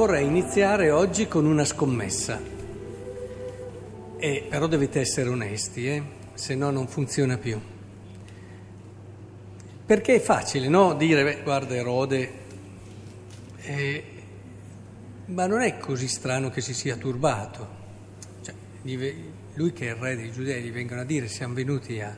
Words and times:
vorrei 0.00 0.24
iniziare 0.24 0.90
oggi 0.90 1.28
con 1.28 1.44
una 1.44 1.66
scommessa. 1.66 2.40
E, 4.16 4.46
però 4.48 4.66
dovete 4.66 4.98
essere 4.98 5.28
onesti, 5.28 5.86
eh? 5.88 6.02
se 6.32 6.54
no 6.54 6.70
non 6.70 6.88
funziona 6.88 7.36
più. 7.36 7.60
Perché 9.84 10.14
è 10.14 10.20
facile, 10.20 10.68
no? 10.68 10.94
Dire, 10.94 11.22
beh, 11.22 11.42
guarda 11.42 11.74
Erode, 11.74 12.32
eh, 13.60 14.04
ma 15.26 15.44
non 15.46 15.60
è 15.60 15.76
così 15.76 16.08
strano 16.08 16.48
che 16.48 16.62
si 16.62 16.72
sia 16.72 16.96
turbato. 16.96 17.68
Cioè, 18.40 18.54
lui 19.52 19.72
che 19.74 19.86
è 19.86 19.90
il 19.90 19.96
re 19.96 20.16
dei 20.16 20.32
giudei 20.32 20.62
gli 20.62 20.72
vengono 20.72 21.02
a 21.02 21.04
dire 21.04 21.28
siamo 21.28 21.52
venuti 21.52 22.00
a... 22.00 22.16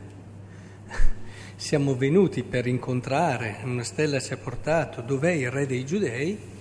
siamo 1.57 1.97
venuti 1.97 2.45
per 2.45 2.69
incontrare, 2.69 3.59
una 3.65 3.83
stella 3.83 4.21
ci 4.21 4.33
ha 4.35 4.37
portato, 4.37 5.01
dov'è 5.01 5.33
il 5.33 5.51
re 5.51 5.67
dei 5.67 5.85
giudei? 5.85 6.52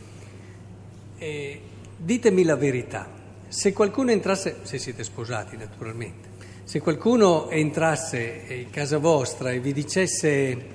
E 1.24 1.62
ditemi 1.98 2.44
la 2.44 2.56
verità, 2.56 3.08
se 3.48 3.74
qualcuno 3.74 4.10
entrasse, 4.10 4.62
se 4.64 4.80
siete 4.80 5.04
sposati 5.04 5.56
naturalmente, 5.56 6.30
se 6.64 6.80
qualcuno 6.80 7.48
entrasse 7.52 8.46
in 8.48 8.72
casa 8.72 8.98
vostra 8.98 9.52
e 9.52 9.60
vi 9.60 9.72
dicesse 9.72 10.66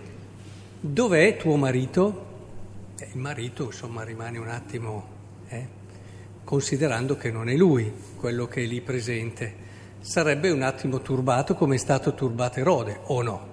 dov'è 0.78 1.36
tuo 1.36 1.56
marito, 1.56 2.26
eh, 2.96 3.08
il 3.12 3.18
marito 3.18 3.64
insomma 3.64 4.04
rimane 4.04 4.38
un 4.38 4.46
attimo, 4.46 5.08
eh, 5.48 5.66
considerando 6.44 7.16
che 7.16 7.32
non 7.32 7.48
è 7.48 7.56
lui 7.56 7.92
quello 8.14 8.46
che 8.46 8.62
è 8.62 8.66
lì 8.66 8.80
presente, 8.80 9.52
sarebbe 9.98 10.52
un 10.52 10.62
attimo 10.62 11.02
turbato 11.02 11.56
come 11.56 11.74
è 11.74 11.78
stato 11.78 12.14
turbato 12.14 12.60
Erode, 12.60 13.00
o 13.06 13.20
no? 13.20 13.46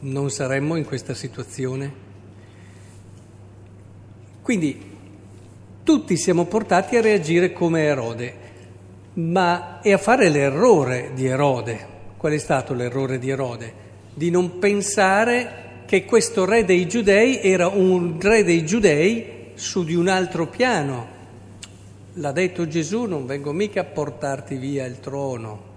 Non 0.00 0.32
saremmo 0.32 0.74
in 0.74 0.84
questa 0.84 1.14
situazione? 1.14 1.94
Quindi 4.42 4.91
tutti 5.84 6.16
siamo 6.16 6.44
portati 6.44 6.96
a 6.96 7.00
reagire 7.00 7.52
come 7.52 7.82
Erode, 7.82 8.34
ma 9.14 9.80
è 9.80 9.92
a 9.92 9.98
fare 9.98 10.28
l'errore 10.28 11.10
di 11.14 11.26
Erode. 11.26 11.90
Qual 12.16 12.32
è 12.32 12.38
stato 12.38 12.72
l'errore 12.72 13.18
di 13.18 13.30
Erode? 13.30 13.72
Di 14.14 14.30
non 14.30 14.58
pensare 14.58 15.82
che 15.86 16.04
questo 16.04 16.44
re 16.44 16.64
dei 16.64 16.86
giudei 16.86 17.40
era 17.42 17.66
un 17.66 18.20
re 18.20 18.44
dei 18.44 18.64
giudei 18.64 19.50
su 19.54 19.84
di 19.84 19.94
un 19.94 20.08
altro 20.08 20.46
piano. 20.46 21.20
L'ha 22.14 22.32
detto 22.32 22.68
Gesù, 22.68 23.04
non 23.04 23.26
vengo 23.26 23.52
mica 23.52 23.80
a 23.80 23.84
portarti 23.84 24.56
via 24.56 24.84
il 24.84 25.00
trono. 25.00 25.70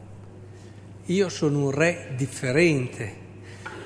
Io 1.06 1.30
sono 1.30 1.66
un 1.66 1.72
re 1.72 2.10
differente. 2.16 3.24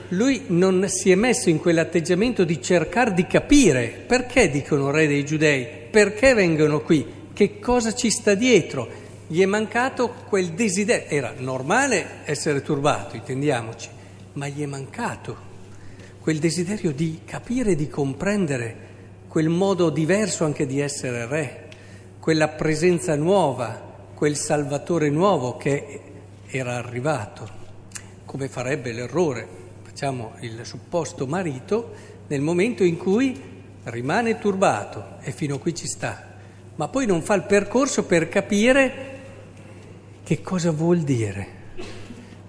Lui 0.09 0.43
non 0.47 0.85
si 0.89 1.11
è 1.11 1.15
messo 1.15 1.49
in 1.49 1.59
quell'atteggiamento 1.59 2.43
di 2.43 2.61
cercare 2.61 3.13
di 3.13 3.25
capire 3.25 4.03
perché 4.05 4.49
dicono 4.49 4.91
re 4.91 5.07
dei 5.07 5.23
giudei, 5.23 5.67
perché 5.89 6.33
vengono 6.33 6.81
qui, 6.81 7.05
che 7.33 7.59
cosa 7.59 7.93
ci 7.93 8.09
sta 8.09 8.35
dietro. 8.35 9.07
Gli 9.27 9.41
è 9.41 9.45
mancato 9.45 10.13
quel 10.27 10.53
desiderio, 10.53 11.07
era 11.07 11.33
normale 11.37 12.21
essere 12.25 12.61
turbato, 12.61 13.15
intendiamoci, 13.15 13.89
ma 14.33 14.47
gli 14.47 14.61
è 14.61 14.65
mancato 14.65 15.47
quel 16.19 16.39
desiderio 16.39 16.91
di 16.91 17.21
capire, 17.25 17.75
di 17.75 17.87
comprendere 17.87 18.87
quel 19.27 19.49
modo 19.49 19.89
diverso 19.89 20.45
anche 20.45 20.65
di 20.65 20.79
essere 20.79 21.27
re, 21.27 21.67
quella 22.19 22.49
presenza 22.49 23.15
nuova, 23.15 24.09
quel 24.13 24.35
Salvatore 24.35 25.09
nuovo 25.09 25.57
che 25.57 26.01
era 26.47 26.75
arrivato, 26.75 27.47
come 28.25 28.49
farebbe 28.49 28.91
l'errore, 28.91 29.47
facciamo 29.83 30.33
il 30.41 30.59
supposto 30.63 31.27
marito, 31.27 31.93
nel 32.27 32.41
momento 32.41 32.83
in 32.83 32.97
cui 32.97 33.58
rimane 33.85 34.37
turbato 34.37 35.17
e 35.21 35.31
fino 35.31 35.55
a 35.55 35.59
qui 35.59 35.73
ci 35.73 35.87
sta, 35.87 36.27
ma 36.75 36.87
poi 36.87 37.05
non 37.05 37.21
fa 37.21 37.33
il 37.35 37.43
percorso 37.43 38.05
per 38.05 38.29
capire 38.29 39.07
che 40.23 40.41
cosa 40.41 40.71
vuol 40.71 40.99
dire. 40.99 41.57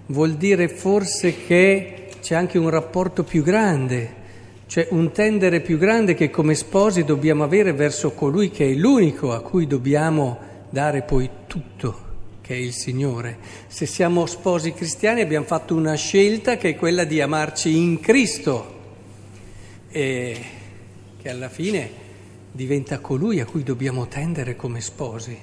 Vuol 0.07 0.33
dire 0.35 0.67
forse 0.67 1.45
che 1.45 2.09
c'è 2.21 2.35
anche 2.35 2.57
un 2.57 2.69
rapporto 2.69 3.23
più 3.23 3.43
grande, 3.43 4.19
cioè 4.67 4.87
un 4.91 5.11
tendere 5.11 5.61
più 5.61 5.77
grande 5.77 6.13
che 6.13 6.29
come 6.29 6.53
sposi 6.53 7.03
dobbiamo 7.03 7.43
avere 7.43 7.73
verso 7.73 8.11
colui 8.11 8.51
che 8.51 8.69
è 8.69 8.73
l'unico 8.73 9.33
a 9.33 9.41
cui 9.41 9.67
dobbiamo 9.67 10.37
dare 10.69 11.01
poi 11.01 11.29
tutto, 11.47 12.09
che 12.41 12.53
è 12.53 12.57
il 12.57 12.73
Signore. 12.73 13.37
Se 13.67 13.85
siamo 13.85 14.25
sposi 14.25 14.73
cristiani 14.73 15.21
abbiamo 15.21 15.45
fatto 15.45 15.75
una 15.75 15.95
scelta 15.95 16.57
che 16.57 16.69
è 16.69 16.75
quella 16.75 17.03
di 17.03 17.19
amarci 17.19 17.75
in 17.75 17.99
Cristo. 17.99 18.79
E 19.89 20.39
che 21.21 21.29
alla 21.29 21.49
fine 21.49 21.89
diventa 22.51 22.99
colui 22.99 23.39
a 23.39 23.45
cui 23.45 23.63
dobbiamo 23.63 24.07
tendere 24.07 24.55
come 24.55 24.81
sposi. 24.81 25.37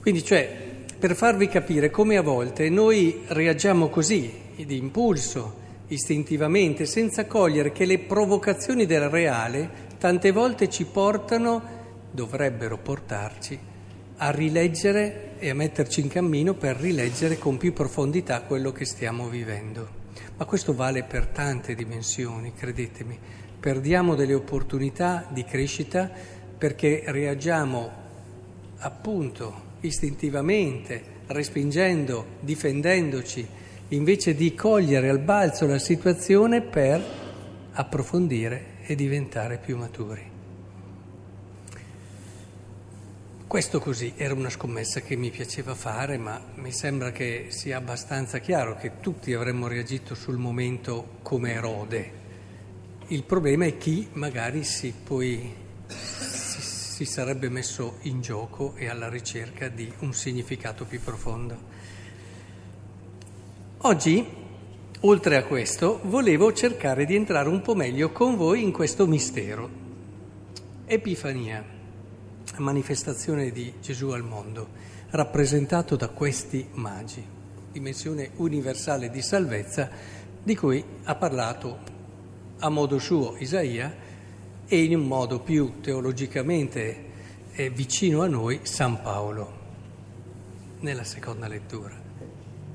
Quindi, 0.00 0.24
cioè, 0.24 0.50
per 0.98 1.14
farvi 1.14 1.48
capire 1.48 1.90
come 1.90 2.16
a 2.16 2.22
volte 2.22 2.68
noi 2.68 3.22
reagiamo 3.28 3.88
così, 3.88 4.32
di 4.56 4.76
impulso, 4.76 5.66
istintivamente, 5.88 6.84
senza 6.84 7.26
cogliere 7.26 7.70
che 7.70 7.84
le 7.84 8.00
provocazioni 8.00 8.86
del 8.86 9.08
reale 9.08 9.86
tante 9.98 10.32
volte 10.32 10.68
ci 10.68 10.84
portano, 10.84 11.76
dovrebbero 12.10 12.78
portarci, 12.78 13.58
a 14.16 14.30
rileggere 14.30 15.34
e 15.38 15.50
a 15.50 15.54
metterci 15.54 16.00
in 16.00 16.08
cammino 16.08 16.54
per 16.54 16.76
rileggere 16.76 17.38
con 17.38 17.56
più 17.56 17.72
profondità 17.72 18.42
quello 18.42 18.72
che 18.72 18.84
stiamo 18.84 19.28
vivendo. 19.28 19.97
Ma 20.38 20.44
questo 20.44 20.72
vale 20.72 21.02
per 21.02 21.26
tante 21.26 21.74
dimensioni, 21.74 22.54
credetemi 22.54 23.18
perdiamo 23.58 24.14
delle 24.14 24.34
opportunità 24.34 25.26
di 25.28 25.44
crescita 25.44 26.08
perché 26.56 27.02
reagiamo 27.06 27.90
appunto 28.78 29.66
istintivamente, 29.80 31.02
respingendo, 31.26 32.36
difendendoci, 32.40 33.46
invece 33.88 34.34
di 34.34 34.54
cogliere 34.54 35.08
al 35.08 35.18
balzo 35.18 35.66
la 35.66 35.78
situazione 35.78 36.60
per 36.62 37.02
approfondire 37.72 38.76
e 38.82 38.94
diventare 38.94 39.58
più 39.58 39.76
maturi. 39.76 40.37
Questo 43.48 43.80
così 43.80 44.12
era 44.14 44.34
una 44.34 44.50
scommessa 44.50 45.00
che 45.00 45.16
mi 45.16 45.30
piaceva 45.30 45.74
fare, 45.74 46.18
ma 46.18 46.38
mi 46.56 46.70
sembra 46.70 47.12
che 47.12 47.46
sia 47.48 47.78
abbastanza 47.78 48.40
chiaro 48.40 48.76
che 48.76 49.00
tutti 49.00 49.32
avremmo 49.32 49.68
reagito 49.68 50.14
sul 50.14 50.36
momento 50.36 51.16
come 51.22 51.52
Erode, 51.52 52.12
il 53.06 53.22
problema 53.24 53.64
è 53.64 53.78
chi 53.78 54.06
magari 54.12 54.64
si, 54.64 54.92
poi, 55.02 55.50
si, 55.86 56.60
si 56.60 57.04
sarebbe 57.06 57.48
messo 57.48 57.96
in 58.02 58.20
gioco 58.20 58.74
e 58.76 58.86
alla 58.86 59.08
ricerca 59.08 59.68
di 59.68 59.90
un 60.00 60.12
significato 60.12 60.84
più 60.84 61.00
profondo. 61.00 61.56
Oggi, 63.78 64.26
oltre 65.00 65.36
a 65.36 65.44
questo, 65.44 66.00
volevo 66.02 66.52
cercare 66.52 67.06
di 67.06 67.14
entrare 67.14 67.48
un 67.48 67.62
po' 67.62 67.74
meglio 67.74 68.12
con 68.12 68.36
voi 68.36 68.62
in 68.62 68.72
questo 68.72 69.06
mistero. 69.06 69.70
Epifania, 70.84 71.76
manifestazione 72.58 73.50
di 73.50 73.74
Gesù 73.80 74.08
al 74.08 74.22
mondo, 74.22 74.68
rappresentato 75.10 75.96
da 75.96 76.08
questi 76.08 76.66
magi, 76.72 77.24
dimensione 77.72 78.30
universale 78.36 79.10
di 79.10 79.22
salvezza 79.22 79.88
di 80.42 80.56
cui 80.56 80.82
ha 81.04 81.14
parlato 81.14 81.78
a 82.58 82.68
modo 82.68 82.98
suo 82.98 83.36
Isaia 83.38 83.94
e 84.66 84.82
in 84.82 84.94
un 84.94 85.06
modo 85.06 85.40
più 85.40 85.80
teologicamente 85.80 87.04
eh, 87.52 87.70
vicino 87.70 88.22
a 88.22 88.26
noi 88.26 88.60
San 88.62 89.00
Paolo 89.02 89.56
nella 90.80 91.04
seconda 91.04 91.48
lettura. 91.48 91.96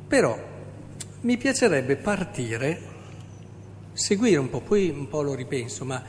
Però 0.08 0.38
mi 1.22 1.38
piacerebbe 1.38 1.96
partire, 1.96 2.82
seguire 3.94 4.38
un 4.38 4.50
po', 4.50 4.62
poi 4.62 4.90
un 4.90 5.08
po' 5.08 5.22
lo 5.22 5.34
ripenso, 5.34 5.86
ma 5.86 6.04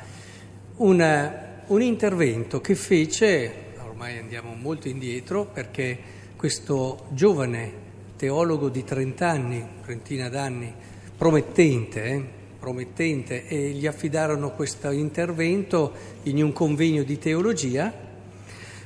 una, 0.77 1.63
un 1.67 1.83
intervento 1.83 2.61
che 2.61 2.75
fece, 2.75 3.55
ormai 3.95 4.19
andiamo 4.19 4.55
molto 4.55 4.89
indietro, 4.89 5.45
perché 5.45 5.97
questo 6.35 7.07
giovane 7.11 7.73
teologo 8.17 8.69
di 8.69 8.83
30 8.83 9.29
anni, 9.29 9.65
trentina 9.85 10.29
d'anni, 10.29 10.75
promettente, 11.17 12.05
eh, 12.05 12.25
promettente 12.59 13.47
e 13.47 13.71
gli 13.71 13.87
affidarono 13.87 14.51
questo 14.51 14.91
intervento 14.91 15.93
in 16.25 16.43
un 16.43 16.53
convegno 16.53 17.05
di 17.05 17.19
teologia. 17.19 17.93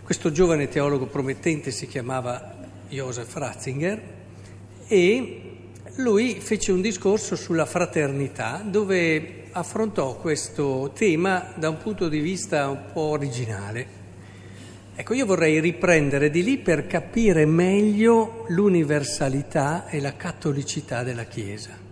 Questo 0.03 0.31
giovane 0.31 0.69
teologo 0.69 1.07
promettente 1.07 1.71
si 1.71 1.87
chiamava 1.87 2.69
Joseph 2.91 3.35
Ratzinger 3.35 4.03
e 4.89 5.43
lui 5.97 6.35
fece 6.39 6.71
un 6.71 6.83
discorso 6.83 7.35
sulla 7.35 7.65
fraternità 7.65 8.63
dove 8.63 9.45
affrontò 9.53 10.17
questo 10.17 10.93
tema 10.95 11.51
da 11.55 11.71
un 11.71 11.79
punto 11.79 12.11
di 12.11 12.21
vista 12.21 12.69
un 12.69 12.83
po' 12.93 13.01
originale. 13.01 13.98
Ecco, 15.01 15.15
io 15.15 15.27
vorrei 15.27 15.61
riprendere 15.61 16.29
di 16.29 16.43
lì 16.43 16.59
per 16.59 16.89
capire 16.89 17.47
meglio 17.47 18.45
l'universalità 18.49 19.87
e 19.87 20.01
la 20.01 20.17
cattolicità 20.17 21.05
della 21.05 21.25
Chiesa 21.25 21.87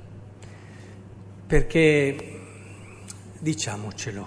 perché 1.46 2.40
diciamocelo, 3.38 4.26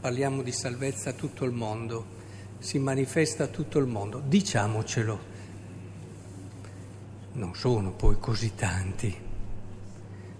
parliamo 0.00 0.42
di 0.42 0.52
salvezza 0.52 1.10
a 1.10 1.14
tutto 1.14 1.44
il 1.44 1.50
mondo, 1.50 2.18
si 2.60 2.78
manifesta 2.78 3.44
a 3.44 3.46
tutto 3.48 3.80
il 3.80 3.86
mondo, 3.86 4.22
diciamocelo. 4.24 5.28
Non 7.32 7.56
sono 7.56 7.90
poi 7.90 8.18
così 8.20 8.54
tanti. 8.54 9.16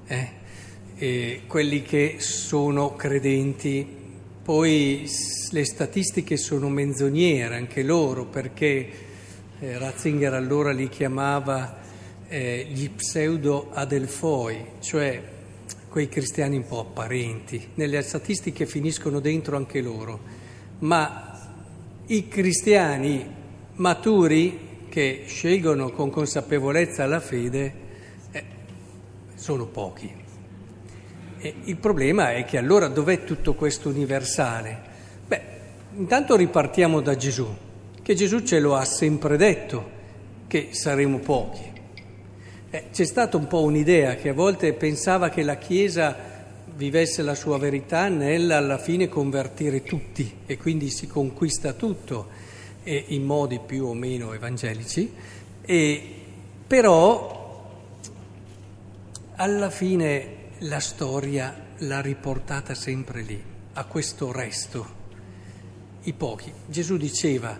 Eh? 0.06 1.42
Quelli 1.46 1.82
che 1.82 2.16
sono 2.18 2.94
credenti, 2.94 3.96
poi 4.42 5.08
le 5.50 5.64
statistiche 5.64 6.36
sono 6.36 6.68
menzognere 6.68 7.56
anche 7.56 7.82
loro, 7.82 8.24
perché 8.26 8.88
eh, 9.58 9.78
Ratzinger 9.78 10.34
allora 10.34 10.72
li 10.72 10.88
chiamava 10.88 11.78
eh, 12.28 12.66
gli 12.70 12.88
pseudo 12.90 13.70
adelfoi, 13.72 14.64
cioè 14.80 15.22
quei 15.88 16.08
cristiani 16.08 16.56
un 16.56 16.66
po' 16.66 16.80
apparenti. 16.80 17.68
Nelle 17.74 18.00
statistiche 18.02 18.64
finiscono 18.64 19.20
dentro 19.20 19.56
anche 19.56 19.80
loro, 19.80 20.20
ma 20.78 21.30
i 22.06 22.28
cristiani 22.28 23.24
maturi 23.74 24.68
che 24.88 25.24
scelgono 25.26 25.90
con 25.90 26.10
consapevolezza 26.10 27.06
la 27.06 27.20
fede 27.20 27.74
eh, 28.32 28.44
sono 29.34 29.66
pochi. 29.66 30.19
E 31.42 31.54
il 31.64 31.76
problema 31.76 32.34
è 32.34 32.44
che 32.44 32.58
allora 32.58 32.88
dov'è 32.88 33.24
tutto 33.24 33.54
questo 33.54 33.88
universale? 33.88 34.78
Beh, 35.26 35.40
intanto 35.96 36.36
ripartiamo 36.36 37.00
da 37.00 37.16
Gesù, 37.16 37.48
che 38.02 38.14
Gesù 38.14 38.42
ce 38.42 38.60
lo 38.60 38.74
ha 38.74 38.84
sempre 38.84 39.38
detto, 39.38 39.98
che 40.46 40.68
saremo 40.72 41.18
pochi. 41.20 41.62
Eh, 42.68 42.84
c'è 42.92 43.04
stata 43.06 43.38
un 43.38 43.46
po' 43.46 43.62
un'idea 43.62 44.16
che 44.16 44.28
a 44.28 44.34
volte 44.34 44.74
pensava 44.74 45.30
che 45.30 45.42
la 45.42 45.56
Chiesa 45.56 46.14
vivesse 46.74 47.22
la 47.22 47.34
sua 47.34 47.56
verità 47.56 48.08
nel 48.08 48.50
alla 48.50 48.76
fine 48.76 49.08
convertire 49.08 49.82
tutti 49.82 50.40
e 50.44 50.58
quindi 50.58 50.90
si 50.90 51.06
conquista 51.06 51.72
tutto 51.72 52.28
e 52.82 53.02
in 53.08 53.24
modi 53.24 53.60
più 53.64 53.86
o 53.86 53.94
meno 53.94 54.34
evangelici, 54.34 55.10
e, 55.62 56.14
però 56.66 57.70
alla 59.36 59.70
fine 59.70 60.39
la 60.64 60.80
storia 60.80 61.68
l'ha 61.78 62.00
riportata 62.02 62.74
sempre 62.74 63.22
lì, 63.22 63.42
a 63.72 63.84
questo 63.86 64.30
resto, 64.30 64.98
i 66.02 66.12
pochi. 66.12 66.52
Gesù 66.66 66.98
diceva 66.98 67.58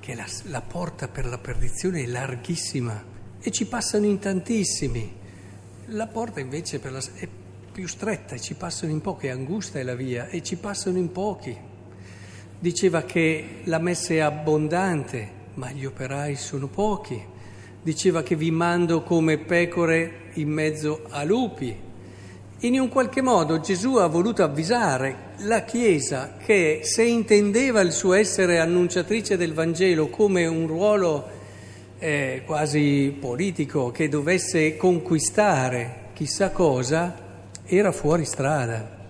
che 0.00 0.14
la, 0.14 0.24
la 0.44 0.62
porta 0.62 1.08
per 1.08 1.26
la 1.26 1.36
perdizione 1.36 2.04
è 2.04 2.06
larghissima 2.06 3.04
e 3.38 3.50
ci 3.50 3.66
passano 3.66 4.06
in 4.06 4.18
tantissimi. 4.18 5.14
La 5.88 6.06
porta 6.06 6.40
invece 6.40 6.80
la, 6.82 7.02
è 7.16 7.28
più 7.70 7.86
stretta 7.86 8.34
e 8.34 8.40
ci 8.40 8.54
passano 8.54 8.92
in 8.92 9.02
pochi, 9.02 9.28
angusta 9.28 9.78
è 9.78 9.82
la 9.82 9.94
via 9.94 10.28
e 10.28 10.42
ci 10.42 10.56
passano 10.56 10.96
in 10.96 11.12
pochi. 11.12 11.54
Diceva 12.58 13.02
che 13.02 13.60
la 13.64 13.78
messa 13.78 14.14
è 14.14 14.20
abbondante, 14.20 15.30
ma 15.54 15.70
gli 15.70 15.84
operai 15.84 16.34
sono 16.36 16.66
pochi. 16.66 17.22
Diceva 17.82 18.22
che 18.22 18.36
vi 18.36 18.50
mando 18.50 19.02
come 19.02 19.36
pecore 19.36 20.30
in 20.34 20.48
mezzo 20.48 21.02
a 21.10 21.22
lupi. 21.24 21.86
In 22.62 22.80
un 22.80 22.88
qualche 22.88 23.22
modo 23.22 23.60
Gesù 23.60 23.94
ha 23.98 24.08
voluto 24.08 24.42
avvisare 24.42 25.34
la 25.42 25.62
Chiesa 25.62 26.34
che 26.44 26.80
se 26.82 27.04
intendeva 27.04 27.80
il 27.82 27.92
suo 27.92 28.14
essere 28.14 28.58
annunciatrice 28.58 29.36
del 29.36 29.54
Vangelo 29.54 30.08
come 30.08 30.44
un 30.44 30.66
ruolo 30.66 31.24
eh, 32.00 32.42
quasi 32.44 33.16
politico 33.16 33.92
che 33.92 34.08
dovesse 34.08 34.76
conquistare 34.76 36.06
chissà 36.14 36.50
cosa, 36.50 37.46
era 37.64 37.92
fuori 37.92 38.24
strada. 38.24 39.06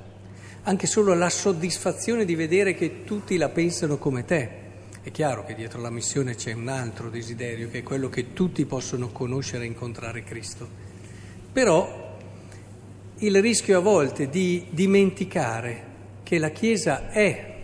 Anche 0.64 0.86
solo 0.86 1.14
la 1.14 1.30
soddisfazione 1.30 2.26
di 2.26 2.34
vedere 2.34 2.74
che 2.74 3.02
tutti 3.04 3.38
la 3.38 3.48
pensano 3.48 3.96
come 3.96 4.26
te. 4.26 4.50
È 5.00 5.10
chiaro 5.10 5.46
che 5.46 5.54
dietro 5.54 5.80
la 5.80 5.88
missione 5.88 6.34
c'è 6.34 6.52
un 6.52 6.68
altro 6.68 7.08
desiderio, 7.08 7.70
che 7.70 7.78
è 7.78 7.82
quello 7.82 8.10
che 8.10 8.34
tutti 8.34 8.66
possono 8.66 9.08
conoscere 9.08 9.64
e 9.64 9.68
incontrare 9.68 10.22
Cristo. 10.22 10.68
Però 11.50 12.07
il 13.19 13.41
rischio 13.41 13.79
a 13.79 13.82
volte 13.82 14.29
di 14.29 14.67
dimenticare 14.70 15.87
che 16.23 16.38
la 16.38 16.50
Chiesa 16.50 17.11
è, 17.11 17.56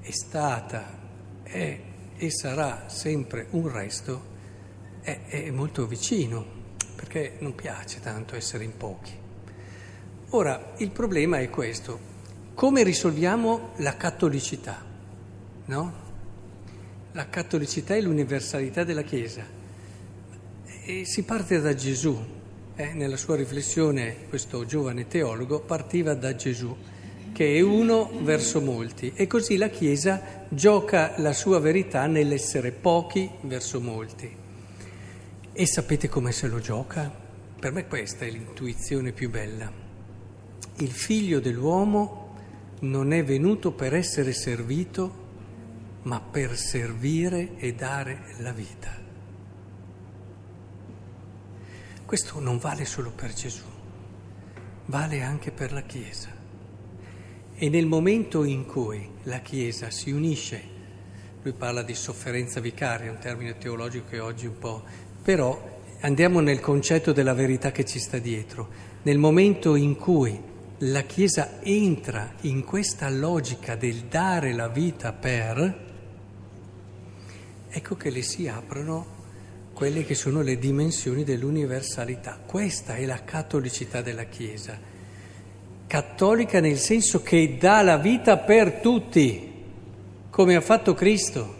è 0.00 0.10
stata, 0.10 0.98
è 1.42 1.80
e 2.22 2.30
sarà 2.30 2.84
sempre 2.88 3.46
un 3.52 3.72
resto 3.72 4.28
è, 5.00 5.20
è 5.26 5.50
molto 5.50 5.86
vicino, 5.86 6.44
perché 6.94 7.36
non 7.38 7.54
piace 7.54 7.98
tanto 8.00 8.36
essere 8.36 8.62
in 8.62 8.76
pochi. 8.76 9.12
Ora, 10.30 10.74
il 10.76 10.90
problema 10.90 11.38
è 11.38 11.48
questo, 11.48 11.98
come 12.52 12.82
risolviamo 12.82 13.70
la 13.76 13.96
cattolicità? 13.96 14.84
No? 15.64 15.94
La 17.12 17.26
cattolicità 17.30 17.94
è 17.94 18.00
l'universalità 18.02 18.84
della 18.84 19.02
Chiesa. 19.02 19.44
E 20.84 21.06
si 21.06 21.22
parte 21.22 21.58
da 21.58 21.74
Gesù. 21.74 22.38
Eh? 22.80 22.94
Nella 22.94 23.18
sua 23.18 23.36
riflessione 23.36 24.24
questo 24.30 24.64
giovane 24.64 25.06
teologo 25.06 25.60
partiva 25.60 26.14
da 26.14 26.34
Gesù, 26.34 26.74
che 27.30 27.56
è 27.56 27.60
uno 27.60 28.10
verso 28.22 28.62
molti, 28.62 29.12
e 29.14 29.26
così 29.26 29.58
la 29.58 29.68
Chiesa 29.68 30.46
gioca 30.48 31.12
la 31.18 31.34
sua 31.34 31.58
verità 31.58 32.06
nell'essere 32.06 32.72
pochi 32.72 33.30
verso 33.42 33.82
molti. 33.82 34.34
E 35.52 35.66
sapete 35.66 36.08
come 36.08 36.32
se 36.32 36.48
lo 36.48 36.58
gioca? 36.58 37.12
Per 37.60 37.70
me 37.70 37.86
questa 37.86 38.24
è 38.24 38.30
l'intuizione 38.30 39.12
più 39.12 39.28
bella. 39.28 39.70
Il 40.78 40.90
figlio 40.90 41.38
dell'uomo 41.38 42.34
non 42.80 43.12
è 43.12 43.22
venuto 43.22 43.72
per 43.72 43.94
essere 43.94 44.32
servito, 44.32 45.28
ma 46.04 46.18
per 46.18 46.56
servire 46.56 47.58
e 47.58 47.74
dare 47.74 48.36
la 48.38 48.52
vita. 48.52 48.99
Questo 52.10 52.40
non 52.40 52.58
vale 52.58 52.86
solo 52.86 53.12
per 53.12 53.32
Gesù, 53.32 53.62
vale 54.86 55.22
anche 55.22 55.52
per 55.52 55.70
la 55.70 55.82
Chiesa. 55.82 56.28
E 57.54 57.68
nel 57.68 57.86
momento 57.86 58.42
in 58.42 58.66
cui 58.66 59.08
la 59.22 59.38
Chiesa 59.38 59.92
si 59.92 60.10
unisce, 60.10 60.60
lui 61.40 61.52
parla 61.52 61.84
di 61.84 61.94
sofferenza 61.94 62.58
vicaria, 62.58 63.12
un 63.12 63.18
termine 63.20 63.58
teologico 63.58 64.08
che 64.08 64.18
oggi 64.18 64.46
un 64.46 64.58
po' 64.58 64.82
Però 65.22 65.82
andiamo 66.00 66.40
nel 66.40 66.58
concetto 66.58 67.12
della 67.12 67.32
verità 67.32 67.70
che 67.70 67.84
ci 67.84 68.00
sta 68.00 68.18
dietro. 68.18 68.68
Nel 69.02 69.18
momento 69.18 69.76
in 69.76 69.94
cui 69.94 70.36
la 70.78 71.02
Chiesa 71.02 71.60
entra 71.62 72.32
in 72.40 72.64
questa 72.64 73.08
logica 73.08 73.76
del 73.76 74.06
dare 74.06 74.52
la 74.52 74.66
vita 74.66 75.12
per, 75.12 75.86
ecco 77.68 77.94
che 77.94 78.10
le 78.10 78.22
si 78.22 78.48
aprono 78.48 79.18
quelle 79.80 80.04
che 80.04 80.14
sono 80.14 80.42
le 80.42 80.58
dimensioni 80.58 81.24
dell'universalità. 81.24 82.38
Questa 82.44 82.96
è 82.96 83.06
la 83.06 83.24
cattolicità 83.24 84.02
della 84.02 84.24
Chiesa. 84.24 84.78
Cattolica 85.86 86.60
nel 86.60 86.76
senso 86.76 87.22
che 87.22 87.56
dà 87.58 87.80
la 87.80 87.96
vita 87.96 88.36
per 88.36 88.80
tutti, 88.80 89.50
come 90.28 90.54
ha 90.54 90.60
fatto 90.60 90.92
Cristo. 90.92 91.54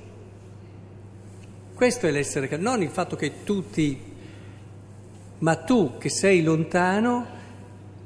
Questo 1.73 2.07
è 2.07 2.11
l'essere 2.11 2.47
cattolico, 2.47 2.71
non 2.71 2.83
il 2.83 2.91
fatto 2.91 3.17
che 3.17 3.43
tutti, 3.43 3.99
ma 5.39 5.57
tu 5.57 5.97
che 5.97 6.11
sei 6.11 6.43
lontano, 6.43 7.27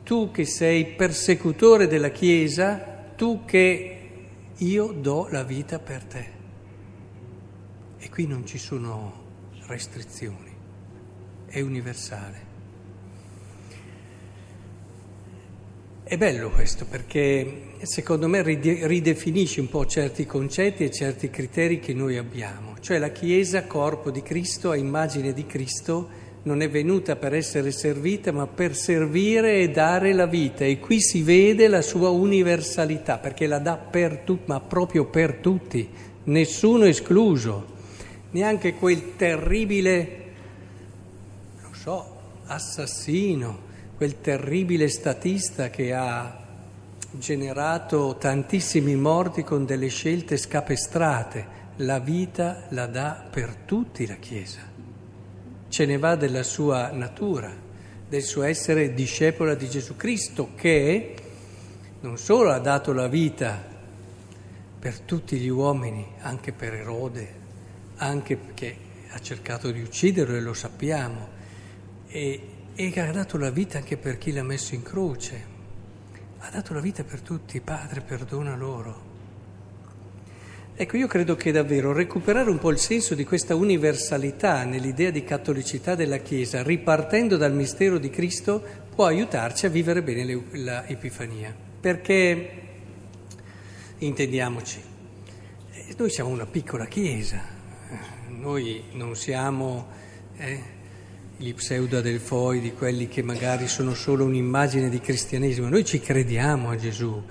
tu 0.05 0.31
che 0.31 0.45
sei 0.45 0.95
persecutore 0.95 1.89
della 1.89 2.11
Chiesa, 2.11 2.77
tu 3.17 3.45
che 3.45 3.99
io 4.59 4.93
do 4.93 5.27
la 5.29 5.43
vita 5.43 5.81
per 5.81 6.05
te. 6.05 6.27
E 7.99 8.09
qui 8.09 8.29
non 8.29 8.47
ci 8.47 8.59
sono 8.59 9.24
restrizioni, 9.67 10.53
è 11.47 11.61
universale. 11.61 12.53
È 16.05 16.19
bello 16.19 16.51
questo 16.51 16.85
perché 16.85 17.77
secondo 17.83 18.29
me 18.29 18.43
ridefinisce 18.43 19.61
un 19.61 19.71
po' 19.71 19.87
certi 19.87 20.27
concetti 20.27 20.85
e 20.85 20.91
certi 20.91 21.31
criteri 21.31 21.81
che 21.81 21.95
noi 21.95 22.19
abbiamo. 22.19 22.75
Cioè 22.79 22.99
la 22.99 23.09
Chiesa, 23.09 23.65
corpo 23.65 24.11
di 24.11 24.21
Cristo, 24.21 24.71
a 24.71 24.77
immagine 24.77 25.33
di 25.33 25.47
Cristo, 25.47 26.23
non 26.43 26.61
è 26.61 26.69
venuta 26.69 27.17
per 27.17 27.33
essere 27.33 27.71
servita 27.71 28.33
ma 28.33 28.47
per 28.47 28.77
servire 28.77 29.61
e 29.61 29.71
dare 29.71 30.13
la 30.13 30.27
vita. 30.27 30.67
E 30.67 30.79
qui 30.79 31.01
si 31.01 31.23
vede 31.23 31.69
la 31.69 31.81
sua 31.81 32.11
universalità 32.11 33.17
perché 33.17 33.47
la 33.47 33.59
dà 33.59 33.77
per 33.79 34.19
tutti, 34.19 34.43
ma 34.47 34.61
proprio 34.61 35.07
per 35.07 35.37
tutti, 35.37 35.89
nessuno 36.25 36.85
escluso, 36.85 37.73
neanche 38.35 38.75
quel 38.75 39.15
terribile, 39.17 40.23
non 41.63 41.75
so, 41.75 42.17
assassino 42.47 43.73
quel 43.97 44.21
terribile 44.21 44.89
statista 44.89 45.71
che 45.71 45.95
ha 45.95 46.43
generato 47.13 48.17
tantissimi 48.19 48.97
morti 48.97 49.45
con 49.45 49.65
delle 49.65 49.87
scelte 49.87 50.37
scapestrate. 50.37 51.63
La 51.77 52.01
vita 52.01 52.67
la 52.71 52.87
dà 52.87 53.25
per 53.31 53.55
tutti 53.65 54.07
la 54.07 54.17
Chiesa. 54.17 54.61
Ce 55.69 55.87
ne 55.87 55.99
va 55.99 56.17
della 56.17 56.43
sua 56.43 56.91
natura, 56.91 57.53
del 58.09 58.23
suo 58.23 58.43
essere 58.43 58.95
discepola 58.95 59.55
di 59.55 59.69
Gesù 59.69 59.95
Cristo, 59.95 60.51
che 60.57 61.15
non 62.01 62.19
solo 62.19 62.51
ha 62.51 62.59
dato 62.59 62.93
la 62.93 63.07
vita 63.09 63.63
per 64.79 65.01
tutti 65.01 65.37
gli 65.37 65.49
uomini, 65.49 66.05
anche 66.21 66.53
per 66.53 66.75
Erode, 66.75 67.43
anche 68.05 68.37
perché 68.37 68.77
ha 69.11 69.21
cercato 69.21 69.71
di 69.71 69.81
ucciderlo 69.81 70.37
e 70.37 70.41
lo 70.41 70.55
sappiamo, 70.55 71.29
e, 72.09 72.41
e 72.75 73.01
ha 73.01 73.13
dato 73.13 73.39
la 73.39 73.51
vita 73.51 73.79
anche 73.79 73.97
per 73.97 74.19
chi 74.19 74.33
l'ha 74.33 74.43
messo 74.43 74.75
in 74.75 74.83
croce, 74.83 75.53
ha 76.39 76.51
dato 76.51 76.75
la 76.75 76.81
vita 76.81 77.05
per 77.05 77.21
tutti, 77.21 77.61
Padre 77.61 78.01
perdona 78.01 78.55
loro. 78.57 79.13
Ecco, 80.77 80.97
io 80.97 81.07
credo 81.07 81.37
che 81.37 81.53
davvero 81.53 81.93
recuperare 81.93 82.51
un 82.51 82.59
po' 82.59 82.73
il 82.73 82.79
senso 82.79 83.15
di 83.15 83.25
questa 83.25 83.55
universalità 83.55 84.65
nell'idea 84.65 85.11
di 85.11 85.23
cattolicità 85.23 85.95
della 85.95 86.17
Chiesa, 86.17 86.65
ripartendo 86.65 87.37
dal 87.37 87.55
mistero 87.55 87.97
di 87.97 88.11
Cristo, 88.11 88.61
può 88.93 89.07
aiutarci 89.07 89.67
a 89.67 89.69
vivere 89.69 90.03
bene 90.03 90.25
l'Epifania. 90.51 91.55
Perché, 91.81 92.51
intendiamoci, 93.99 94.83
eh, 95.71 95.95
noi 95.97 96.11
siamo 96.11 96.31
una 96.31 96.47
piccola 96.47 96.87
Chiesa, 96.87 97.54
noi 98.29 98.85
non 98.93 99.17
siamo 99.17 99.87
eh, 100.37 100.63
gli 101.37 101.53
pseudo-adelfoi 101.53 102.61
di 102.61 102.73
quelli 102.73 103.09
che 103.09 103.23
magari 103.23 103.69
sono 103.69 103.95
solo 103.95 104.25
un'immagine 104.25 104.89
di 104.89 105.01
cristianesimo, 105.01 105.69
noi 105.69 105.85
ci 105.85 106.01
crediamo 106.01 106.71
a 106.71 106.77
Gesù 106.77 107.23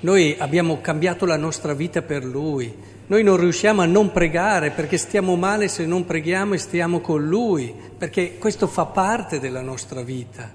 noi 0.00 0.36
abbiamo 0.38 0.80
cambiato 0.80 1.26
la 1.26 1.36
nostra 1.36 1.74
vita 1.74 2.02
per 2.02 2.24
Lui. 2.24 2.72
Noi 3.08 3.24
non 3.24 3.36
riusciamo 3.36 3.82
a 3.82 3.86
non 3.86 4.12
pregare 4.12 4.70
perché 4.70 4.96
stiamo 4.96 5.34
male 5.34 5.66
se 5.66 5.86
non 5.86 6.04
preghiamo 6.04 6.54
e 6.54 6.58
stiamo 6.58 7.00
con 7.00 7.26
Lui, 7.26 7.74
perché 7.96 8.38
questo 8.38 8.68
fa 8.68 8.84
parte 8.84 9.40
della 9.40 9.62
nostra 9.62 10.02
vita. 10.02 10.52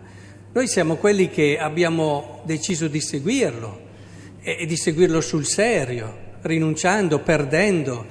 Noi 0.54 0.68
siamo 0.68 0.96
quelli 0.96 1.30
che 1.30 1.58
abbiamo 1.60 2.42
deciso 2.46 2.88
di 2.88 3.02
seguirlo 3.02 3.82
e 4.42 4.66
di 4.66 4.78
seguirlo 4.78 5.20
sul 5.20 5.46
serio, 5.46 6.16
rinunciando, 6.42 7.20
perdendo. 7.20 8.06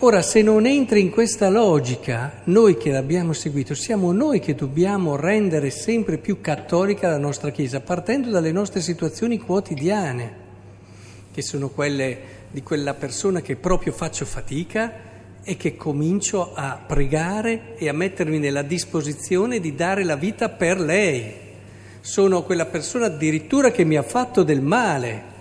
Ora, 0.00 0.20
se 0.20 0.42
non 0.42 0.66
entri 0.66 1.00
in 1.00 1.10
questa 1.10 1.48
logica, 1.48 2.42
noi 2.44 2.76
che 2.76 2.90
l'abbiamo 2.90 3.32
seguito, 3.32 3.74
siamo 3.74 4.12
noi 4.12 4.40
che 4.40 4.54
dobbiamo 4.54 5.16
rendere 5.16 5.70
sempre 5.70 6.18
più 6.18 6.42
cattolica 6.42 7.08
la 7.08 7.16
nostra 7.16 7.50
Chiesa, 7.50 7.80
partendo 7.80 8.28
dalle 8.28 8.52
nostre 8.52 8.82
situazioni 8.82 9.38
quotidiane 9.38 10.44
che 11.32 11.40
sono 11.40 11.70
quelle 11.70 12.34
di 12.50 12.62
quella 12.62 12.92
persona 12.92 13.40
che 13.40 13.56
proprio 13.56 13.92
faccio 13.92 14.26
fatica 14.26 14.92
e 15.42 15.56
che 15.56 15.76
comincio 15.76 16.52
a 16.54 16.78
pregare 16.86 17.74
e 17.76 17.88
a 17.88 17.94
mettermi 17.94 18.38
nella 18.38 18.62
disposizione 18.62 19.60
di 19.60 19.74
dare 19.74 20.04
la 20.04 20.16
vita 20.16 20.50
per 20.50 20.78
lei. 20.78 21.32
Sono 22.00 22.42
quella 22.42 22.66
persona 22.66 23.06
addirittura 23.06 23.70
che 23.70 23.84
mi 23.84 23.96
ha 23.96 24.02
fatto 24.02 24.42
del 24.42 24.60
male, 24.60 25.35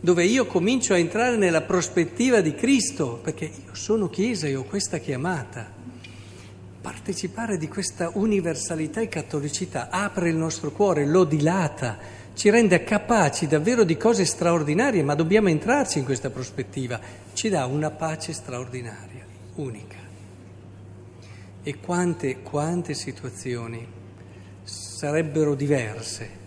dove 0.00 0.24
io 0.24 0.46
comincio 0.46 0.94
a 0.94 0.98
entrare 0.98 1.36
nella 1.36 1.60
prospettiva 1.60 2.40
di 2.40 2.54
Cristo, 2.54 3.20
perché 3.22 3.44
io 3.44 3.74
sono 3.74 4.08
Chiesa 4.08 4.46
e 4.46 4.56
ho 4.56 4.64
questa 4.64 4.98
chiamata. 4.98 5.78
Partecipare 6.80 7.58
di 7.58 7.68
questa 7.68 8.10
universalità 8.14 9.00
e 9.00 9.08
cattolicità 9.08 9.90
apre 9.90 10.30
il 10.30 10.36
nostro 10.36 10.72
cuore, 10.72 11.06
lo 11.06 11.24
dilata 11.24 12.18
ci 12.40 12.48
rende 12.48 12.82
capaci 12.84 13.46
davvero 13.46 13.84
di 13.84 13.98
cose 13.98 14.24
straordinarie, 14.24 15.02
ma 15.02 15.14
dobbiamo 15.14 15.50
entrarci 15.50 15.98
in 15.98 16.06
questa 16.06 16.30
prospettiva. 16.30 16.98
Ci 17.34 17.50
dà 17.50 17.66
una 17.66 17.90
pace 17.90 18.32
straordinaria, 18.32 19.26
unica. 19.56 19.98
E 21.62 21.80
quante, 21.80 22.40
quante 22.40 22.94
situazioni 22.94 23.86
sarebbero 24.62 25.54
diverse 25.54 26.39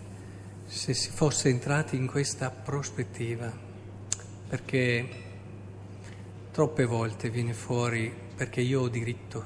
se 0.66 0.94
si 0.94 1.10
fosse 1.10 1.48
entrati 1.48 1.96
in 1.96 2.06
questa 2.06 2.50
prospettiva, 2.50 3.52
perché 4.48 5.08
troppe 6.50 6.84
volte 6.84 7.30
viene 7.30 7.52
fuori 7.52 8.12
perché 8.34 8.60
io 8.60 8.82
ho 8.82 8.88
diritto, 8.88 9.44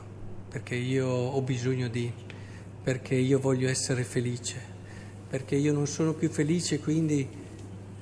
perché 0.49 0.75
io 0.75 1.07
ho 1.07 1.41
bisogno 1.43 1.89
di, 1.89 2.13
perché 2.83 3.15
io 3.15 3.39
voglio 3.39 3.69
essere 3.69 4.05
felice 4.05 4.77
perché 5.29 5.57
io 5.57 5.73
non 5.73 5.87
sono 5.87 6.15
più 6.15 6.31
felice, 6.31 6.81
quindi... 6.81 7.47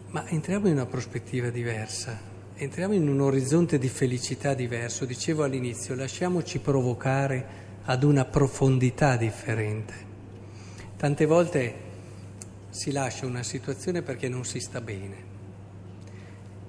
Ma 0.08 0.26
entriamo 0.28 0.68
in 0.68 0.74
una 0.74 0.86
prospettiva 0.86 1.50
diversa, 1.50 2.18
entriamo 2.54 2.94
in 2.94 3.08
un 3.08 3.20
orizzonte 3.20 3.76
di 3.76 3.88
felicità 3.88 4.54
diverso. 4.54 5.04
Dicevo 5.04 5.42
all'inizio, 5.42 5.96
lasciamoci 5.96 6.60
provocare 6.60 7.64
ad 7.82 8.02
una 8.04 8.24
profondità 8.24 9.16
differente. 9.16 9.94
Tante 10.96 11.26
volte 11.26 11.74
si 12.70 12.92
lascia 12.92 13.26
una 13.26 13.42
situazione 13.42 14.02
perché 14.02 14.28
non 14.28 14.44
si 14.44 14.60
sta 14.60 14.80
bene 14.80 15.34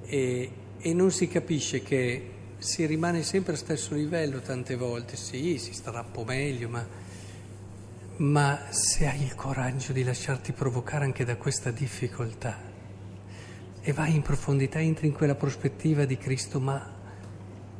e, 0.04 0.52
e 0.78 0.94
non 0.94 1.12
si 1.12 1.28
capisce 1.28 1.82
che 1.84 2.32
si 2.58 2.86
rimane 2.86 3.24
sempre 3.24 3.54
allo 3.54 3.62
stesso 3.62 3.94
livello 3.94 4.40
tante 4.40 4.76
volte. 4.76 5.16
Sì, 5.16 5.58
si 5.58 5.74
starà 5.74 6.00
un 6.02 6.12
po' 6.12 6.24
meglio, 6.24 6.70
ma 6.70 7.06
ma 8.18 8.60
se 8.72 9.06
hai 9.06 9.22
il 9.22 9.36
coraggio 9.36 9.94
di 9.94 10.04
lasciarti 10.04 10.52
provocare 10.52 11.06
anche 11.06 11.24
da 11.24 11.36
questa 11.36 11.70
difficoltà 11.70 12.58
e 13.80 13.94
vai 13.94 14.16
in 14.16 14.24
profondità, 14.24 14.80
entri 14.80 15.06
in 15.06 15.14
quella 15.14 15.36
prospettiva 15.36 16.04
di 16.04 16.18
Cristo, 16.18 16.60
ma 16.60 16.96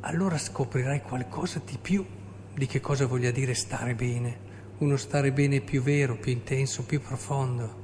allora 0.00 0.38
scoprirai 0.38 1.02
qualcosa 1.02 1.60
di 1.64 1.76
più 1.76 2.06
di 2.54 2.66
che 2.66 2.80
cosa 2.80 3.06
voglia 3.06 3.32
dire 3.32 3.52
stare 3.54 3.94
bene, 3.94 4.38
uno 4.78 4.96
stare 4.96 5.32
bene 5.32 5.60
più 5.60 5.82
vero, 5.82 6.16
più 6.16 6.30
intenso, 6.30 6.84
più 6.84 7.00
profondo. 7.00 7.77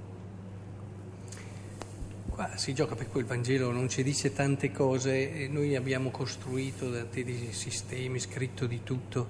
Qua 2.35 2.57
si 2.57 2.75
gioca 2.75 2.97
per 2.97 3.09
cui 3.09 3.21
il 3.21 3.27
Vangelo 3.27 3.71
non 3.71 3.89
ci 3.89 4.03
dice 4.03 4.33
tante 4.33 4.73
cose 4.73 5.47
noi 5.49 5.77
abbiamo 5.77 6.11
costruito 6.11 6.91
tanti 6.91 7.53
sistemi, 7.53 8.19
scritto 8.19 8.67
di 8.67 8.83
tutto 8.83 9.29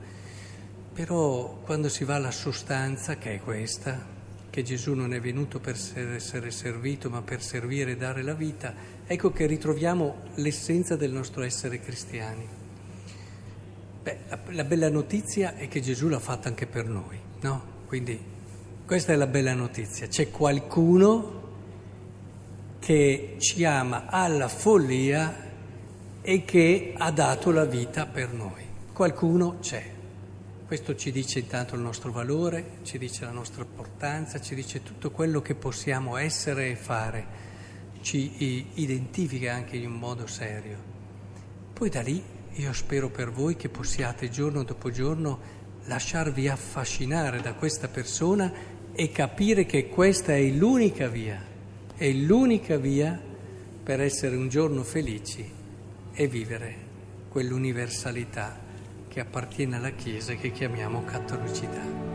però 0.94 1.60
quando 1.64 1.90
si 1.90 2.04
va 2.04 2.14
alla 2.14 2.30
sostanza, 2.30 3.16
che 3.16 3.34
è 3.34 3.40
questa, 3.40 4.00
che 4.48 4.62
Gesù 4.62 4.94
non 4.94 5.12
è 5.12 5.20
venuto 5.20 5.58
per 5.58 5.74
essere 5.74 6.50
servito 6.50 7.10
ma 7.10 7.20
per 7.20 7.42
servire 7.42 7.90
e 7.90 7.96
dare 7.96 8.22
la 8.22 8.32
vita, 8.32 8.72
ecco 9.04 9.32
che 9.32 9.44
ritroviamo 9.44 10.22
l'essenza 10.36 10.96
del 10.96 11.10
nostro 11.10 11.42
essere 11.42 11.80
cristiani. 11.80 12.48
Beh, 14.02 14.18
la, 14.28 14.38
la 14.50 14.64
bella 14.64 14.88
notizia 14.88 15.56
è 15.56 15.68
che 15.68 15.82
Gesù 15.82 16.08
l'ha 16.08 16.20
fatta 16.20 16.48
anche 16.48 16.66
per 16.66 16.86
noi, 16.86 17.18
no? 17.40 17.62
Quindi 17.86 18.18
questa 18.86 19.12
è 19.12 19.16
la 19.16 19.26
bella 19.26 19.52
notizia, 19.52 20.06
c'è 20.06 20.30
qualcuno 20.30 21.43
che 22.84 23.36
ci 23.38 23.64
ama 23.64 24.04
alla 24.08 24.46
follia 24.46 25.52
e 26.20 26.44
che 26.44 26.92
ha 26.94 27.10
dato 27.10 27.50
la 27.50 27.64
vita 27.64 28.04
per 28.04 28.30
noi. 28.34 28.62
Qualcuno 28.92 29.56
c'è. 29.60 29.90
Questo 30.66 30.94
ci 30.94 31.10
dice 31.10 31.38
intanto 31.38 31.76
il 31.76 31.80
nostro 31.80 32.12
valore, 32.12 32.80
ci 32.82 32.98
dice 32.98 33.24
la 33.24 33.30
nostra 33.30 33.62
importanza, 33.62 34.38
ci 34.38 34.54
dice 34.54 34.82
tutto 34.82 35.10
quello 35.10 35.40
che 35.40 35.54
possiamo 35.54 36.18
essere 36.18 36.72
e 36.72 36.76
fare, 36.76 37.26
ci 38.02 38.66
identifica 38.74 39.54
anche 39.54 39.78
in 39.78 39.86
un 39.86 39.98
modo 39.98 40.26
serio. 40.26 40.76
Poi 41.72 41.88
da 41.88 42.02
lì 42.02 42.22
io 42.52 42.72
spero 42.74 43.08
per 43.08 43.30
voi 43.30 43.56
che 43.56 43.70
possiate 43.70 44.28
giorno 44.28 44.62
dopo 44.62 44.90
giorno 44.90 45.40
lasciarvi 45.86 46.48
affascinare 46.48 47.40
da 47.40 47.54
questa 47.54 47.88
persona 47.88 48.52
e 48.92 49.10
capire 49.10 49.64
che 49.64 49.88
questa 49.88 50.34
è 50.34 50.46
l'unica 50.50 51.08
via, 51.08 51.52
è 51.96 52.10
l'unica 52.10 52.76
via 52.76 53.20
per 53.82 54.00
essere 54.00 54.34
un 54.34 54.48
giorno 54.48 54.82
felici 54.82 55.48
e 56.12 56.26
vivere 56.26 56.76
quell'universalità 57.28 58.58
che 59.08 59.20
appartiene 59.20 59.76
alla 59.76 59.90
Chiesa 59.90 60.34
che 60.34 60.50
chiamiamo 60.50 61.04
cattolicità. 61.04 62.13